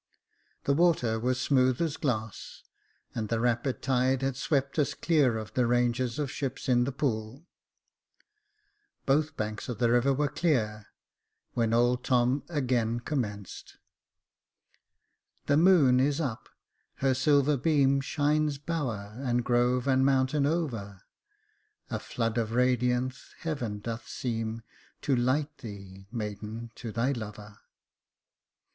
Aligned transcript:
The 0.63 0.73
water 0.73 1.19
was 1.19 1.39
smooth 1.39 1.79
as 1.79 1.95
glass, 1.95 2.63
and 3.13 3.29
the 3.29 3.39
rapid 3.39 3.83
tide 3.83 4.23
had 4.23 4.35
swept 4.35 4.79
us 4.79 4.95
clear 4.95 5.37
of 5.37 5.53
the 5.53 5.67
ranges 5.67 6.17
of 6.17 6.31
ships 6.31 6.67
in 6.67 6.85
the 6.85 6.91
pool 6.91 7.41
j 7.41 7.45
both 9.05 9.37
banks 9.37 9.69
of 9.69 9.77
the 9.77 9.91
river 9.91 10.11
were 10.11 10.27
clear, 10.27 10.87
when 11.53 11.71
old 11.71 12.03
Tom 12.03 12.41
again 12.49 12.99
commenced:" 13.01 13.77
The 15.45 15.55
moon 15.57 15.99
is 15.99 16.19
up, 16.19 16.49
her 16.95 17.13
silver 17.13 17.55
beam 17.55 18.01
Shines 18.01 18.57
bower, 18.57 19.19
and 19.23 19.43
grove, 19.45 19.85
and 19.87 20.03
mountain 20.03 20.47
over; 20.47 21.01
A 21.91 21.99
flood 21.99 22.39
of 22.39 22.53
radiance 22.53 23.35
heaven 23.41 23.77
doth 23.81 24.07
seem 24.07 24.63
To 25.03 25.15
light 25.15 25.59
thee, 25.59 26.07
maiden, 26.11 26.71
to 26.73 26.91
thy 26.91 27.11
lover. 27.11 27.59